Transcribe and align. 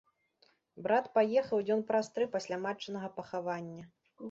Брат 0.87 1.09
паехаў 1.17 1.61
дзён 1.67 1.85
праз 1.91 2.11
тры 2.17 2.25
пасля 2.39 2.61
матчынага 2.65 3.15
пахавання. 3.21 3.83